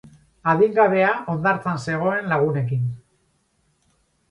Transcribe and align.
Adingabea 0.53 1.11
hondartzan 1.33 1.79
zegoen 1.85 2.33
lagunekin. 2.33 2.91